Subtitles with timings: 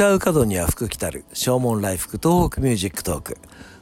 [0.00, 3.36] 唱う門には福来たる、唱門来福東北 MUSIC TALK。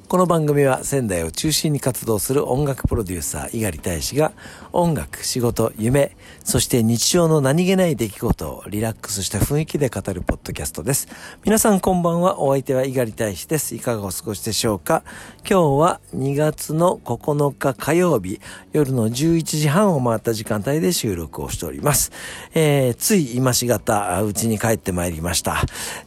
[0.08, 4.32] この番組は仙台を中心に活動する音楽プロデューサー、猪狩大使が
[4.72, 11.08] 音楽、仕事、夢、そして日常の何気ない出来事をリラックスした雰囲気で語るポッドキャストです。
[11.44, 13.74] 皆さんこんばんは、お相手は猪狩大使です。
[13.74, 15.02] いかがお過ごしでしょうか？
[15.46, 18.40] 今日は2月の9日火曜日、
[18.72, 22.12] 夜の11時半を回った時間帯で収録をしております。
[22.54, 25.60] えー、つい今しがた、うちに帰ってまいりました。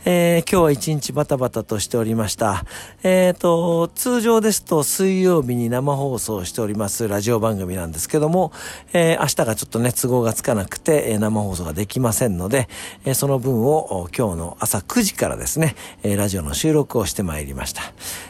[0.05, 2.65] えー、今日は一日バタバタとしておりました。
[3.03, 8.51] え、ー、と、通常ですと水曜日に生放送しておりますラジオ番組なんですけども、
[8.93, 12.67] えー、明日がちょっとね、都合がつかなくて、えー、生放送ができませんので、
[13.05, 17.81] えー、その分を今日の朝9時からですね、えラジオの収録をしてまいりました。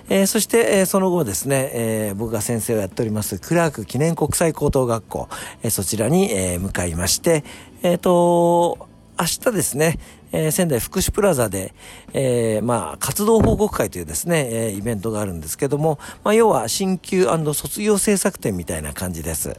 [0.10, 5.30] えそして、えその後ですね、え僕が先生をやっておりますクラーク記念国際高等学校、
[5.64, 7.44] えそちらに、え向かいまして、
[7.84, 10.00] えっ、と、明日ですね、
[10.32, 11.74] えー、仙台福祉プラザで、
[12.14, 19.58] えー、まあ、活動報告会というですね、えー、イベントがあるんですけども、まあ、要は新旧卒業制作展みたいな感じです。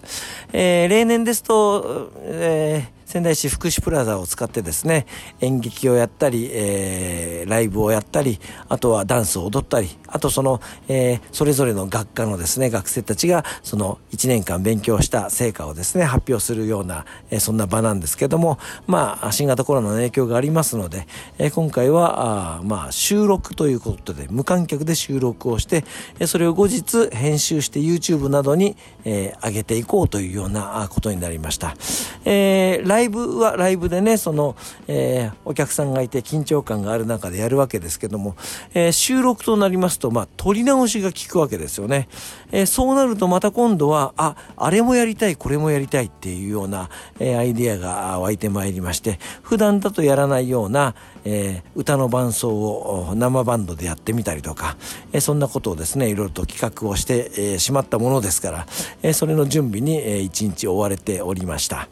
[0.52, 5.04] えー、例年ですと、えー仙台市福祉プラザを使ってですね、
[5.42, 25.84] 演劇をやったり、えー、ライブをやったり、あとはダンスを踊ったり、あとその、えー、それぞれの学科のですね、学生たちがその1年間勉強した成果をですね、発表するような、えー、そんな場なんですけども、まあ、新型コロナの影響がありますので、えー、今回は、あまあ、収録ということで、無観客で収録をして、
[26.18, 31.76] えー、それを後日編集して YouTube などに、えー、上げていこうというようなことになりました。
[32.24, 34.56] えー、イブはライブでね、その、
[34.88, 38.36] えー、お客さんがいて緊張感がある中でやるわけですけども、
[38.74, 42.08] えー、収録となりますと、まあ、撮り直しが効くわけですよね。
[42.50, 54.76] えー、そうなるとまた今度は、あ、あれもやりたい、これもやりたいっていうような、え、アイディアが湧いてまいりまして、普段だとやらないような、えー、歌の伴奏を生バンドでやってみたりとか、
[55.12, 58.66] えー、そんなことをですね、いろいろと企画をして、えー、しまったものですから、
[59.02, 61.88] えー、それの準備に、えー、一日追われておりました。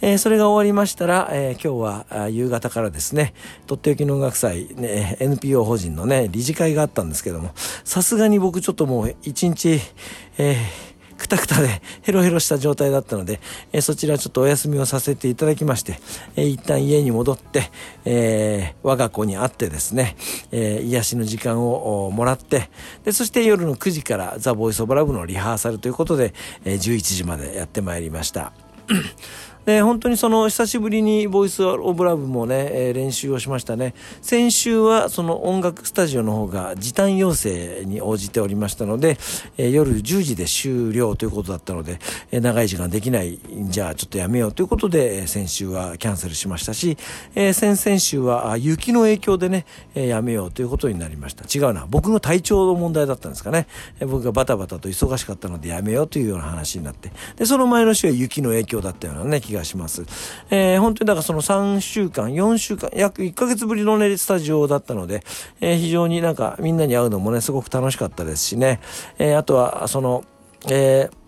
[0.00, 3.34] えー、それが終わりましたら、えー、今日は夕方からですね、
[3.66, 7.52] とっておきの音楽祭、ね、NPO 法人のね、理事会があったんですけども、
[7.84, 9.80] さすがに僕ちょっともう一日、
[10.38, 13.40] えーくたくたでヘロヘロした状態だったので、
[13.72, 15.98] え、そちらちょっとお休みをさせていただきまして、
[16.36, 17.70] えー、一旦家に戻って、
[18.04, 20.16] え、我が子に会ってですね、
[20.50, 22.70] えー、癒しの時間をもらって、
[23.04, 28.52] で、そして夜の9時からザ・ボイス・オブ・ラブのリハーサルということで、えー、11時までやってまいりました。
[29.66, 33.94] で、本当にその久しぶりにボイスオブラブもね、えー、練習をしましたね。
[34.20, 39.16] 先週はその音楽スタジオの方が時短要請に応じておりましたので、
[39.56, 41.98] えー、夜10時で終了ということだったので、
[42.30, 43.38] えー、長い時間できない、
[43.68, 46.98] じゃあちょっとやめようということで、え、先週はキャンセルしましたし、
[47.34, 49.64] え、先々週は雪の影響でね、
[49.94, 51.44] え、やめようということになりました。
[51.46, 51.86] 違うな。
[51.88, 53.66] 僕の体調の問題だったんですかね。
[54.00, 60.02] え、僕がバタバタと忙しかったのでやめようというような話になって、で、その前の週は雪の影響だったようなね、気ががします。
[60.50, 65.24] えー、本当にだからその3週間、4週間、約1ヶ月ぶりのね、スタジオだったので、
[65.60, 68.80] えー、非常になんかみんなに会うのもね、すごく楽しかったですしね、
[69.18, 70.24] えー、あとは、その、
[70.68, 71.23] えー、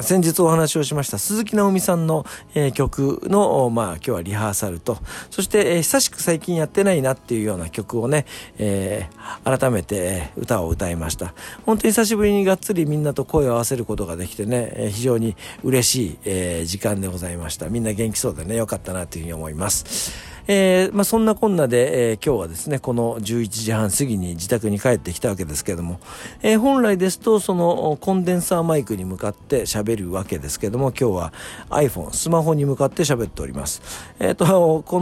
[0.00, 4.98] 先日お話をしました鈴木直美さんの、えー、曲の、まあ今日はリハーサルと、
[5.30, 8.24] そして、えー、久しく最近やってないなっていうような曲をね、
[8.58, 11.34] えー、改めて歌を歌いました。
[11.66, 17.68] 本当に久しぶりにがっつりみんなと声を合わせることができてね、えー、非常に嬉しい、えー、時間でございました。
[17.68, 20.37] みんな元気そうでね、よかったなというふうに思います。
[20.50, 26.00] えー、まあ、そんなこんなで、えー、今日はですね、この11時半過ぎに自宅に帰ってきたわけですけども、
[26.40, 31.32] えー、本来ですと、そのコンデンサーマイクに向かって喋るわけですけども、今日は
[31.68, 33.82] iPhone、スマホに向かって喋っております。
[34.20, 35.00] えっ、と、こ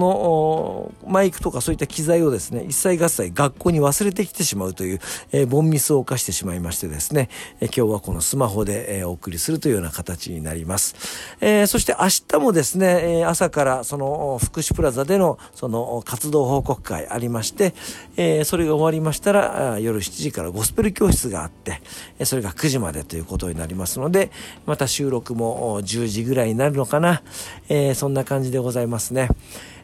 [1.04, 7.28] のマイクとかそういった機材をですね、一切合切学校に忘れてきてしまうという、えー、ボンミスを犯してしまいましてですね、
[7.60, 10.96] え今日はこのスマホで、えお送りするというような形になります。
[11.40, 17.74] えそして明日もですね、え朝からその福祉プラザでのその活動報告会ありまして、
[18.16, 21.80] えー、それが終わりましたら、夜7時からゴスペル教室があって、
[22.24, 24.30] それが9時までということになりますので、
[24.66, 27.22] また収録も10時ぐらいになるのかな、
[27.68, 29.28] えー、そんな感じでございますね。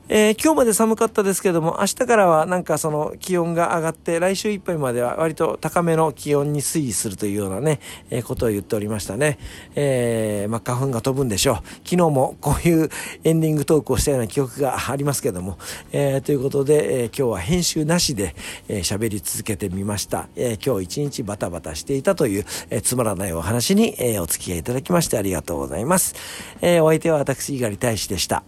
[0.08, 7.78] えー、今日まで寒かったですけども、明日からはなんかその気温が上がって、来週いっぱいまでは割と高めの気温に推移するというようなね、
[8.10, 9.38] えー、ことを言っておりましたね。
[9.76, 11.56] えー、まあ、花粉が飛ぶんでしょう。
[11.84, 12.90] 昨日もこういう
[13.22, 15.56] エンディングトークをしたような記憶がありますけども、
[15.92, 18.34] え、ということで、えー、今日は編集なしで
[18.68, 20.28] 喋、えー、り続けてみました。
[20.34, 26.14] えー、今日一日バタバタしていたという、え、つまらないお話に、え、お付き合いいただきましてありがとうございます。
[26.60, 28.42] え、お相手は私、猪狩大使でした。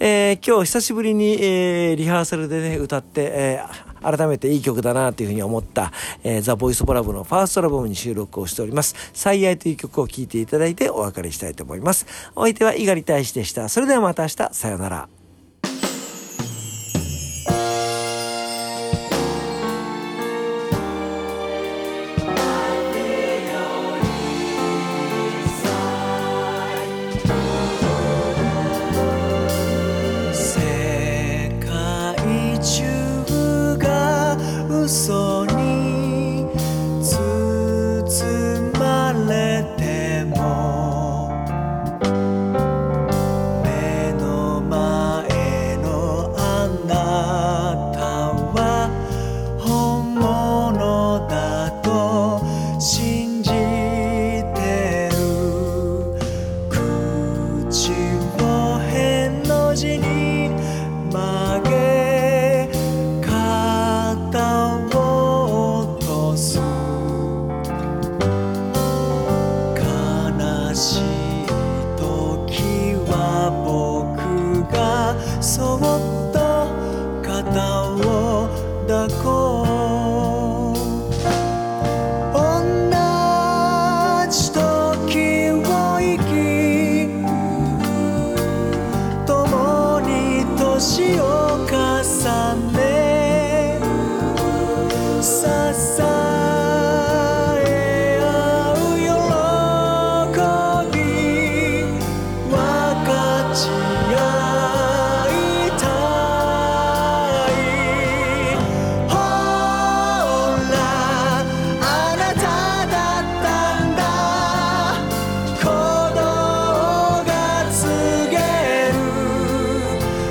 [0.00, 5.92] えー、今日久しぶりに、えー、リハーサルでね、歌って、えー改めていい曲だなというふうに思った、
[6.22, 8.94] えー、ザ・ボイス・ボラブのファーストラボムに収録をしております。
[9.12, 12.06] 最愛という曲を聴いていただいてお別れしたいと思います。
[12.34, 13.68] お相手は猪狩大使でした。
[13.68, 15.17] それではまた明日、さようなら。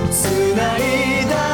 [0.09, 1.46] 繋いだ